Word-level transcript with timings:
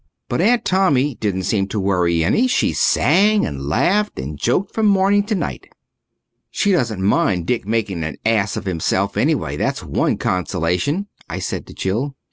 But 0.29 0.41
Aunt 0.41 0.65
Tommy 0.65 1.13
didn't 1.13 1.43
seem 1.43 1.67
to 1.67 1.79
worry 1.79 2.23
any. 2.23 2.47
She 2.47 2.73
sang 2.73 3.45
and 3.45 3.67
laughed 3.67 4.17
and 4.17 4.35
joked 4.35 4.73
from 4.73 4.87
morning 4.87 5.21
to 5.27 5.35
night. 5.35 5.71
"She 6.49 6.71
doesn't 6.71 7.03
mind 7.03 7.45
Dick's 7.45 7.67
making 7.67 8.03
an 8.03 8.17
ass 8.25 8.57
of 8.57 8.65
himself, 8.65 9.15
anyway, 9.15 9.57
that's 9.57 9.83
one 9.83 10.17
consolation," 10.17 11.05
I 11.29 11.37
said 11.37 11.67
to 11.67 11.75
Jill. 11.75 12.15